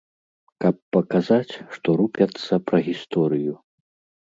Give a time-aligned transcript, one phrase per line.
[0.63, 3.53] Каб паказаць, што рупяцца пра гісторыю.